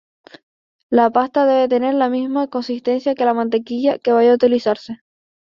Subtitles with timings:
[0.89, 5.03] La pasta debe tener la misma consistencia que la mantequilla que vaya a utilizarse.